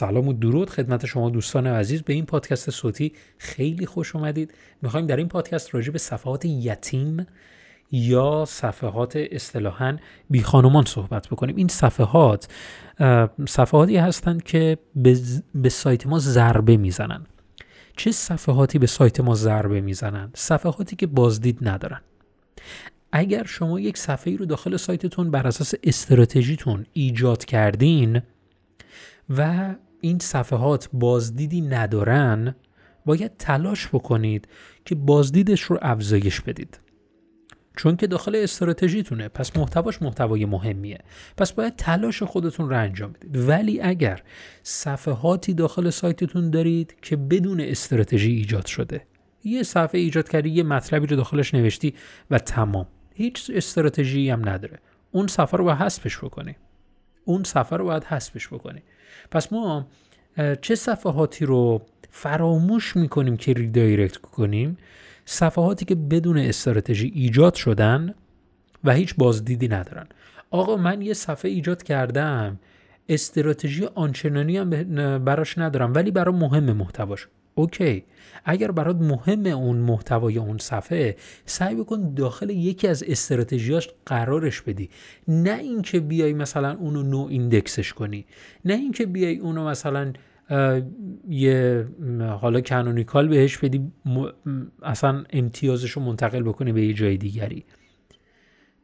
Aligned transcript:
سلام 0.00 0.28
و 0.28 0.32
درود 0.32 0.70
خدمت 0.70 1.06
شما 1.06 1.30
دوستان 1.30 1.66
عزیز. 1.66 2.02
به 2.02 2.12
این 2.12 2.26
پادکست 2.26 2.70
صوتی 2.70 3.12
خیلی 3.38 3.86
خوش 3.86 4.16
اومدید. 4.16 4.54
می‌خوایم 4.82 5.06
در 5.06 5.16
این 5.16 5.28
پادکست 5.28 5.74
راجع 5.74 5.92
به 5.92 5.98
صفحات 5.98 6.44
یتیم 6.44 7.26
یا 7.92 8.44
صفحات 8.48 9.16
اصطلاحا 9.16 9.96
بی 10.30 10.42
خانمان 10.42 10.84
صحبت 10.84 11.28
بکنیم. 11.28 11.56
این 11.56 11.68
صفحات 11.68 12.48
صفحاتی 13.48 13.96
هستند 13.96 14.42
که 14.42 14.78
به 15.54 15.68
سایت 15.68 16.06
ما 16.06 16.18
ضربه 16.18 16.76
می‌زنن. 16.76 17.26
چه 17.96 18.12
صفحاتی 18.12 18.78
به 18.78 18.86
سایت 18.86 19.20
ما 19.20 19.34
ضربه 19.34 19.80
می‌زنن؟ 19.80 20.30
صفحاتی 20.34 20.96
که 20.96 21.06
بازدید 21.06 21.68
ندارن. 21.68 22.00
اگر 23.12 23.44
شما 23.44 23.80
یک 23.80 23.98
صفحه 23.98 24.36
رو 24.36 24.46
داخل 24.46 24.76
سایتتون 24.76 25.30
بر 25.30 25.46
اساس 25.46 25.74
استراتژیتون 25.82 26.86
ایجاد 26.92 27.44
کردین 27.44 28.22
و 29.36 29.74
این 30.00 30.18
صفحات 30.18 30.88
بازدیدی 30.92 31.60
ندارن 31.60 32.54
باید 33.06 33.36
تلاش 33.36 33.88
بکنید 33.88 34.48
که 34.84 34.94
بازدیدش 34.94 35.60
رو 35.60 35.78
افزایش 35.82 36.40
بدید. 36.40 36.80
چون 37.76 37.96
که 37.96 38.06
داخل 38.06 38.36
استراتژیتونه 38.36 39.28
پس 39.28 39.56
محتواش 39.56 40.02
محتوای 40.02 40.44
مهمیه. 40.44 40.98
پس 41.36 41.52
باید 41.52 41.76
تلاش 41.76 42.22
خودتون 42.22 42.70
رو 42.70 42.76
انجام 42.76 43.12
بدید. 43.12 43.48
ولی 43.48 43.80
اگر 43.80 44.22
صفحاتی 44.62 45.54
داخل 45.54 45.90
سایتتون 45.90 46.50
دارید 46.50 46.96
که 47.02 47.16
بدون 47.16 47.60
استراتژی 47.60 48.32
ایجاد 48.32 48.66
شده 48.66 49.06
یه 49.44 49.62
صفحه 49.62 50.00
ایجاد 50.00 50.28
کردی 50.28 50.50
یه 50.50 50.62
مطلبی 50.62 51.06
رو 51.06 51.16
داخلش 51.16 51.54
نوشتی 51.54 51.94
و 52.30 52.38
تمام. 52.38 52.86
هیچ 53.14 53.50
استراتژی 53.54 54.30
هم 54.30 54.48
نداره. 54.48 54.78
اون 55.10 55.26
صفحه 55.26 55.58
رو 55.58 55.64
باید 55.64 55.78
حذفش 55.78 56.18
بکنی. 56.18 56.56
اون 57.30 57.44
صفحه 57.44 57.78
رو 57.78 57.84
باید 57.84 58.04
حذفش 58.04 58.48
بکنی. 58.48 58.82
پس 59.30 59.52
ما 59.52 59.86
چه 60.60 60.74
صفحاتی 60.74 61.46
رو 61.46 61.82
فراموش 62.10 62.96
می‌کنیم 62.96 63.36
که 63.36 63.52
ریدایرکت 63.52 64.16
کنیم؟ 64.16 64.78
صفحاتی 65.24 65.84
که 65.84 65.94
بدون 65.94 66.38
استراتژی 66.38 67.12
ایجاد 67.14 67.54
شدن 67.54 68.14
و 68.84 68.92
هیچ 68.92 69.14
بازدیدی 69.18 69.68
ندارن. 69.68 70.06
آقا 70.50 70.76
من 70.76 71.02
یه 71.02 71.14
صفحه 71.14 71.50
ایجاد 71.50 71.82
کردم 71.82 72.58
استراتژی 73.08 73.86
آنچنانی 73.94 74.56
هم 74.56 74.70
براش 75.24 75.58
ندارم 75.58 75.94
ولی 75.94 76.10
برای 76.10 76.34
مهم 76.34 76.72
محتواش 76.72 77.28
اوکی. 77.54 78.04
اگر 78.44 78.70
برات 78.70 78.96
مهم 78.96 79.46
اون 79.46 79.76
محتوای 79.76 80.38
اون 80.38 80.58
صفحه 80.58 81.16
سعی 81.46 81.74
بکن 81.74 82.14
داخل 82.14 82.50
یکی 82.50 82.88
از 82.88 83.02
استراتژیاش 83.02 83.88
قرارش 84.06 84.60
بدی. 84.60 84.90
نه 85.28 85.58
اینکه 85.58 86.00
بیای 86.00 86.32
مثلا 86.32 86.76
اونو 86.76 87.02
no 87.02 87.26
index 87.30 87.74
ش 87.74 87.92
کنی. 87.92 88.26
نه 88.64 88.74
اینکه 88.74 89.06
بیای 89.06 89.38
اونو 89.38 89.68
مثلا 89.68 90.12
یه 91.28 91.86
حالا 92.40 92.60
canonical 92.60 93.28
بهش 93.28 93.58
بدی 93.58 93.92
اصلا 94.82 95.24
امتیازش 95.30 95.90
رو 95.90 96.02
منتقل 96.02 96.42
بکنی 96.42 96.72
به 96.72 96.86
یه 96.86 96.92
جای 96.92 97.16
دیگری. 97.16 97.64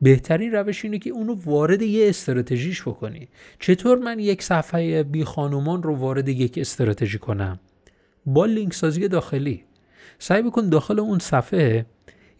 بهترین 0.00 0.52
روش 0.52 0.84
اینه 0.84 0.98
که 0.98 1.10
اونو 1.10 1.34
وارد 1.44 1.82
یه 1.82 2.08
استراتژیش 2.08 2.82
بکنی. 2.82 3.28
چطور 3.60 3.98
من 3.98 4.18
یک 4.18 4.42
صفحه 4.42 5.02
بی 5.02 5.24
خانومان 5.24 5.82
رو 5.82 5.96
وارد 5.96 6.28
یک 6.28 6.58
استراتژی 6.58 7.18
کنم؟ 7.18 7.60
با 8.26 8.46
لینک 8.46 8.74
سازی 8.74 9.08
داخلی. 9.08 9.64
سعی 10.18 10.42
بکن 10.42 10.68
داخل 10.68 11.00
اون 11.00 11.18
صفحه 11.18 11.86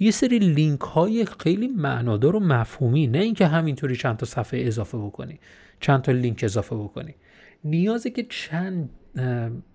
یه 0.00 0.10
سری 0.10 0.38
لینک 0.38 0.80
های 0.80 1.26
خیلی 1.40 1.68
معنادار 1.68 2.36
و 2.36 2.40
مفهومی 2.40 3.06
نه 3.06 3.18
اینکه 3.18 3.46
همینطوری 3.46 3.96
چند 3.96 4.16
تا 4.16 4.26
صفحه 4.26 4.66
اضافه 4.66 4.98
بکنی 4.98 5.40
چند 5.80 6.02
تا 6.02 6.12
لینک 6.12 6.40
اضافه 6.44 6.76
بکنی. 6.76 7.14
نیازه 7.64 8.10
که 8.10 8.26
چند 8.30 8.90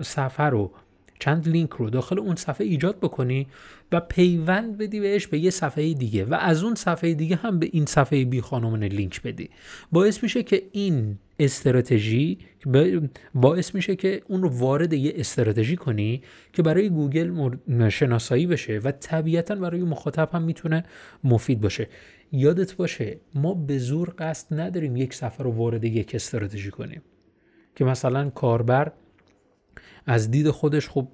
صفحه 0.01 0.45
رو 0.45 0.71
چند 1.19 1.47
لینک 1.47 1.69
رو 1.69 1.89
داخل 1.89 2.19
اون 2.19 2.35
صفحه 2.35 2.67
ایجاد 2.67 2.99
بکنی 2.99 3.47
و 3.91 3.99
پیوند 3.99 4.77
بدی 4.77 4.99
بهش 4.99 5.27
به 5.27 5.39
یه 5.39 5.49
صفحه 5.49 5.93
دیگه 5.93 6.25
و 6.25 6.33
از 6.33 6.63
اون 6.63 6.75
صفحه 6.75 7.13
دیگه 7.13 7.35
هم 7.35 7.59
به 7.59 7.69
این 7.71 7.85
صفحه 7.85 8.25
بی 8.25 8.41
خانمان 8.41 8.83
لینک 8.83 9.21
بدی. 9.21 9.49
باعث 9.91 10.23
میشه 10.23 10.43
که 10.43 10.63
این 10.71 11.17
استراتژی 11.39 12.37
باعث 13.35 13.75
میشه 13.75 13.95
که 13.95 14.21
اون 14.27 14.41
رو 14.41 14.49
وارد 14.49 14.93
یه 14.93 15.13
استراتژی 15.15 15.75
کنی 15.75 16.21
که 16.53 16.63
برای 16.63 16.89
گوگل 16.89 17.55
شناسایی 17.89 18.47
بشه 18.47 18.77
و 18.77 18.91
طبیعتا 18.91 19.55
برای 19.55 19.81
مخاطب 19.81 20.29
هم 20.33 20.41
می‌تونه 20.41 20.83
مفید 21.23 21.61
باشه. 21.61 21.87
یادت 22.31 22.75
باشه 22.75 23.17
ما 23.35 23.53
به 23.53 23.77
زور 23.77 24.13
قصد 24.17 24.59
نداریم 24.59 24.95
یک 24.95 25.13
صفحه 25.13 25.43
رو 25.43 25.51
وارد 25.51 25.83
یک 25.83 26.15
استراتژی 26.15 26.71
کنیم. 26.71 27.01
که 27.75 27.85
مثلا 27.85 28.29
کاربر 28.29 28.91
از 30.07 30.31
دید 30.31 30.49
خودش 30.49 30.89
خب 30.89 31.07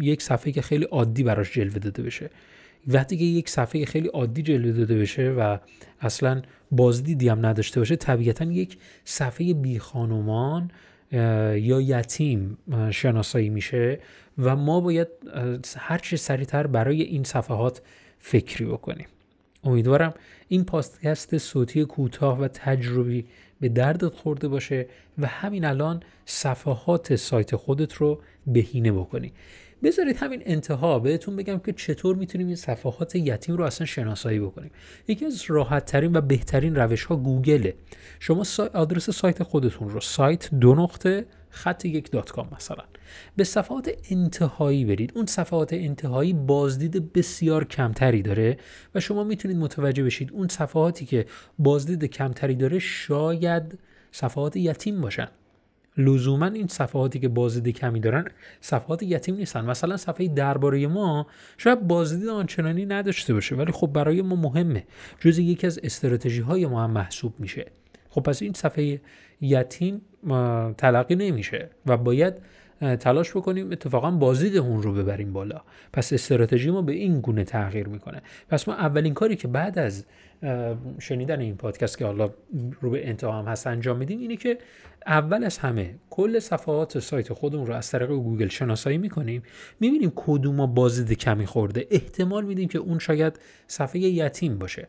یک 0.00 0.22
صفحه 0.22 0.52
که 0.52 0.62
خیلی 0.62 0.84
عادی 0.84 1.22
براش 1.22 1.52
جلوه 1.52 1.78
داده 1.78 2.02
بشه. 2.02 2.30
وقتی 2.88 3.16
که 3.16 3.24
یک 3.24 3.48
صفحه 3.48 3.84
خیلی 3.84 4.08
عادی 4.08 4.42
جلوه 4.42 4.72
داده 4.72 4.98
بشه 4.98 5.30
و 5.30 5.58
اصلا 6.00 6.42
بازدیدی 6.70 7.28
هم 7.28 7.46
نداشته 7.46 7.80
باشه 7.80 7.96
طبیعتا 7.96 8.44
یک 8.44 8.78
صفحه 9.04 9.54
بی 9.54 9.78
خانومان 9.78 10.70
یا 11.12 11.80
یتیم 11.80 12.58
شناسایی 12.90 13.50
میشه 13.50 13.98
و 14.38 14.56
ما 14.56 14.80
باید 14.80 15.08
هر 15.78 15.98
چه 15.98 16.16
سریعتر 16.16 16.66
برای 16.66 17.02
این 17.02 17.24
صفحات 17.24 17.82
فکری 18.18 18.64
بکنیم. 18.64 19.06
امیدوارم 19.66 20.14
این 20.48 20.64
پادکست 20.64 21.38
صوتی 21.38 21.84
کوتاه 21.84 22.40
و 22.40 22.48
تجربی 22.48 23.26
به 23.60 23.68
دردت 23.68 24.14
خورده 24.14 24.48
باشه 24.48 24.86
و 25.18 25.26
همین 25.26 25.64
الان 25.64 26.02
صفحات 26.24 27.16
سایت 27.16 27.56
خودت 27.56 27.92
رو 27.94 28.20
بهینه 28.46 28.92
بکنی. 28.92 29.32
بذارید 29.82 30.16
همین 30.16 30.42
انتها 30.46 30.98
بهتون 30.98 31.36
بگم 31.36 31.58
که 31.58 31.72
چطور 31.72 32.16
می‌تونیم 32.16 32.46
این 32.46 32.56
صفحات 32.56 33.16
یتیم 33.16 33.56
رو 33.56 33.64
اصلا 33.64 33.86
شناسایی 33.86 34.40
بکنیم. 34.40 34.70
یکی 35.08 35.26
از 35.26 35.44
راحت 35.46 35.84
ترین 35.84 36.16
و 36.16 36.20
بهترین 36.20 36.74
روش 36.76 37.04
ها 37.04 37.16
گوگله. 37.16 37.74
شما 38.20 38.44
آدرس 38.74 39.10
سایت 39.10 39.42
خودتون 39.42 39.88
رو 39.88 40.00
سایت 40.00 40.54
دو 40.54 40.74
نقطه 40.74 41.26
خط 41.50 41.84
یک 41.84 42.10
دات 42.10 42.30
کام 42.30 42.48
مثلا. 42.56 42.84
به 43.36 43.44
صفحات 43.44 43.90
انتهایی 44.10 44.84
برید. 44.84 45.12
اون 45.14 45.26
صفحات 45.26 45.72
انتهایی 45.72 46.32
بازدید 46.32 47.12
بسیار 47.12 47.64
کمتری 47.64 48.22
داره 48.22 48.56
و 48.94 49.00
شما 49.00 49.24
می‌تونید 49.24 49.56
متوجه 49.56 50.04
بشید 50.04 50.32
اون 50.32 50.48
صفحاتی 50.48 51.06
که 51.06 51.26
بازدید 51.58 52.04
کمتری 52.04 52.54
داره 52.54 52.78
شاید 52.78 53.78
صفحات 54.12 54.56
یتیم 54.56 55.00
باشن. 55.00 55.28
لزوما 55.98 56.46
این 56.46 56.66
صفحاتی 56.66 57.18
که 57.18 57.28
بازدید 57.28 57.76
کمی 57.76 58.00
دارن 58.00 58.24
صفحات 58.60 59.02
یتیم 59.02 59.34
نیستن. 59.36 59.64
مثلا 59.64 59.96
صفحه 59.96 60.28
درباره 60.28 60.86
ما 60.86 61.26
شاید 61.58 61.80
بازدید 61.80 62.28
آنچنانی 62.28 62.86
نداشته 62.86 63.34
باشه 63.34 63.54
ولی 63.54 63.72
خب 63.72 63.86
برای 63.86 64.22
ما 64.22 64.36
مهمه. 64.36 64.84
جز 65.20 65.38
یکی 65.38 65.66
از 65.66 65.80
استراتژی 65.82 66.40
های 66.40 66.66
ما 66.66 66.84
هم 66.84 66.90
محسوب 66.90 67.34
میشه. 67.38 67.66
خب 68.16 68.22
پس 68.22 68.42
این 68.42 68.52
صفحه 68.52 69.00
یتیم 69.40 70.00
تلقی 70.78 71.14
نمیشه 71.14 71.70
و 71.86 71.96
باید 71.96 72.34
تلاش 72.80 73.30
بکنیم 73.30 73.72
اتفاقا 73.72 74.10
بازدید 74.10 74.56
اون 74.56 74.82
رو 74.82 74.92
ببریم 74.92 75.32
بالا. 75.32 75.60
پس 75.92 76.12
استراتژی 76.12 76.70
ما 76.70 76.82
به 76.82 76.92
این 76.92 77.20
گونه 77.20 77.44
تغییر 77.44 77.88
می‌کنه. 77.88 78.22
پس 78.48 78.68
ما 78.68 78.74
اولین 78.74 79.14
کاری 79.14 79.36
که 79.36 79.48
بعد 79.48 79.78
از 79.78 80.04
شنیدن 80.98 81.40
این 81.40 81.56
پادکست 81.56 81.98
که 81.98 82.04
حالا 82.04 82.30
رو 82.80 82.90
به 82.90 83.08
انتها 83.08 83.32
هم 83.32 83.44
هست 83.44 83.66
انجام 83.66 83.96
میدیم 83.96 84.18
اینه 84.18 84.36
که 84.36 84.58
اول 85.06 85.44
از 85.44 85.58
همه 85.58 85.94
کل 86.10 86.38
صفحات 86.38 86.98
سایت 86.98 87.32
خودمون 87.32 87.66
رو 87.66 87.74
از 87.74 87.90
طریق 87.90 88.08
گوگل 88.08 88.48
شناسایی 88.48 88.98
می‌کنیم. 88.98 89.42
می‌بینیم 89.80 90.12
کدوم 90.16 90.54
ما 90.54 90.66
بازدید 90.66 91.18
کمی 91.18 91.46
خورده. 91.46 91.86
احتمال 91.90 92.44
میدیم 92.44 92.68
که 92.68 92.78
اون 92.78 92.98
شاید 92.98 93.38
صفحه 93.66 94.00
یتیم 94.00 94.58
باشه. 94.58 94.88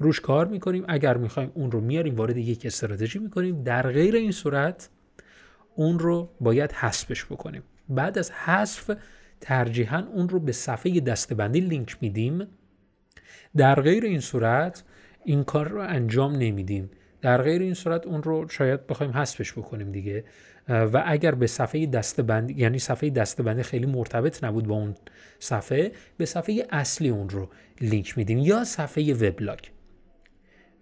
روش 0.00 0.20
کار 0.20 0.46
می‌کنیم. 0.46 0.84
اگر 0.88 1.16
می‌خوایم 1.16 1.50
اون 1.54 1.70
رو 1.70 1.80
میاریم 1.80 2.14
وارد 2.14 2.36
یک 2.36 2.66
استراتژی 2.66 3.18
می‌کنیم. 3.18 3.62
در 3.62 3.92
غیر 3.92 4.16
این 4.16 4.32
صورت 4.32 4.88
اون 5.74 5.98
رو 5.98 6.30
باید 6.40 6.72
حذفش 6.72 7.24
بکنیم. 7.24 7.62
بعد 7.88 8.18
از 8.18 8.30
حذف 8.30 8.90
ترجیحاً 9.40 10.06
اون 10.14 10.28
رو 10.28 10.40
به 10.40 10.52
صفحه 10.52 11.00
دستبندی 11.00 11.60
لینک 11.60 11.96
میدیم. 12.00 12.46
در 13.56 13.80
غیر 13.80 14.04
این 14.04 14.20
صورت 14.20 14.84
این 15.24 15.44
کار 15.44 15.68
رو 15.68 15.80
انجام 15.80 16.36
نمیدیم. 16.36 16.90
در 17.20 17.42
غیر 17.42 17.62
این 17.62 17.74
صورت 17.74 18.06
اون 18.06 18.22
رو 18.22 18.48
شاید 18.48 18.86
بخوایم 18.86 19.12
حذفش 19.12 19.52
بکنیم 19.52 19.92
دیگه. 19.92 20.24
و 20.68 21.02
اگر 21.06 21.34
به 21.34 21.46
صفحه 21.46 21.86
دستبندی 21.86 22.54
یعنی 22.54 22.78
صفحه 22.78 23.10
دستبندی 23.10 23.62
خیلی 23.62 23.86
مرتبط 23.86 24.44
نبود 24.44 24.66
با 24.66 24.74
اون 24.74 24.94
صفحه 25.38 25.92
به 26.16 26.26
صفحه 26.26 26.66
اصلی 26.70 27.08
اون 27.08 27.28
رو 27.28 27.48
لینک 27.80 28.18
میدیم 28.18 28.38
یا 28.38 28.64
صفحه 28.64 29.14
وبلاگ. 29.14 29.58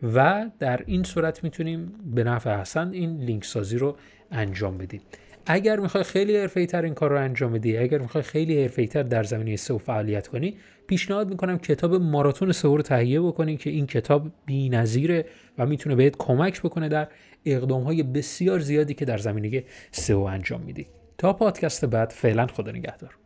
و 0.02 0.50
در 0.58 0.80
این 0.86 1.02
صورت 1.02 1.44
می‌تونیم 1.44 1.92
به 2.14 2.24
نفع 2.24 2.60
حسن 2.60 2.90
این 2.92 3.20
لینک 3.20 3.44
سازی 3.44 3.78
رو 3.78 3.96
انجام 4.30 4.78
بدیم. 4.78 5.00
اگر 5.46 5.80
می‌خوای 5.80 6.04
خیلی 6.04 6.36
حرفه‌ای 6.36 6.66
تر 6.66 6.82
این 6.82 6.94
کار 6.94 7.10
رو 7.10 7.18
انجام 7.18 7.52
بدی 7.52 7.76
اگر 7.76 7.98
می‌خوای 7.98 8.24
خیلی 8.24 8.62
حرفه‌ای 8.62 8.88
تر 8.88 9.02
در 9.02 9.22
زمینه 9.22 9.56
سئو 9.56 9.78
فعالیت 9.78 10.28
کنی 10.28 10.56
پیشنهاد 10.86 11.30
می‌کنم 11.30 11.58
کتاب 11.58 11.94
ماراتون 11.94 12.52
سئو 12.52 12.76
رو 12.76 12.82
تهیه 12.82 13.20
بکنی 13.20 13.56
که 13.56 13.70
این 13.70 13.86
کتاب 13.86 14.30
بی‌نظیره 14.46 15.24
و 15.58 15.66
می‌تونه 15.66 15.94
بهت 15.94 16.16
کمک 16.18 16.62
بکنه 16.62 16.88
در 16.88 17.08
اقدام 17.44 17.82
های 17.82 18.02
بسیار 18.02 18.58
زیادی 18.58 18.94
که 18.94 19.04
در 19.04 19.18
زمینه 19.18 19.64
سئو 19.90 20.20
انجام 20.20 20.60
میدی. 20.60 20.86
تا 21.18 21.32
پادکست 21.32 21.84
بعد 21.84 22.10
فعلا 22.10 22.46
خدا 22.46 22.72
نگهدار. 22.72 23.18